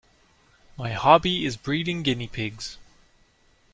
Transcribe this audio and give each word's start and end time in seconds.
My 0.79 0.93
hobby 0.93 1.45
is 1.45 1.57
breeding 1.57 2.01
guinea 2.01 2.27
pigs 2.27 2.79